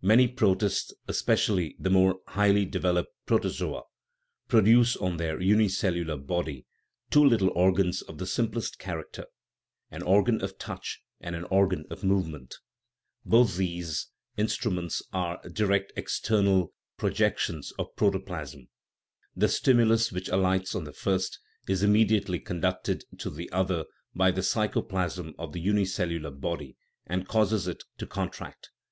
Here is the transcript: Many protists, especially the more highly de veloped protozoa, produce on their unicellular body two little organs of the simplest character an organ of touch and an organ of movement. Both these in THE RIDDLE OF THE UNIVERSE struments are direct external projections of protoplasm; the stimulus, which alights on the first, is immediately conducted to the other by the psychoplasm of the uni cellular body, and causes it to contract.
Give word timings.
Many 0.00 0.28
protists, 0.28 0.94
especially 1.08 1.74
the 1.76 1.90
more 1.90 2.20
highly 2.28 2.64
de 2.64 2.78
veloped 2.78 3.06
protozoa, 3.26 3.82
produce 4.46 4.94
on 4.96 5.16
their 5.16 5.40
unicellular 5.40 6.16
body 6.16 6.66
two 7.10 7.24
little 7.24 7.48
organs 7.50 8.00
of 8.00 8.18
the 8.18 8.26
simplest 8.28 8.78
character 8.78 9.26
an 9.90 10.04
organ 10.04 10.40
of 10.40 10.56
touch 10.56 11.00
and 11.20 11.34
an 11.34 11.42
organ 11.50 11.84
of 11.90 12.04
movement. 12.04 12.54
Both 13.24 13.56
these 13.56 14.06
in 14.36 14.46
THE 14.46 14.52
RIDDLE 14.52 14.52
OF 14.52 14.60
THE 14.62 14.70
UNIVERSE 14.70 15.02
struments 15.02 15.02
are 15.12 15.48
direct 15.48 15.92
external 15.96 16.72
projections 16.96 17.72
of 17.76 17.96
protoplasm; 17.96 18.68
the 19.34 19.48
stimulus, 19.48 20.12
which 20.12 20.28
alights 20.28 20.76
on 20.76 20.84
the 20.84 20.92
first, 20.92 21.40
is 21.66 21.82
immediately 21.82 22.38
conducted 22.38 23.02
to 23.18 23.30
the 23.30 23.50
other 23.50 23.86
by 24.14 24.30
the 24.30 24.42
psychoplasm 24.42 25.34
of 25.40 25.52
the 25.52 25.60
uni 25.60 25.86
cellular 25.86 26.30
body, 26.30 26.76
and 27.04 27.26
causes 27.26 27.66
it 27.66 27.82
to 27.98 28.06
contract. 28.06 28.70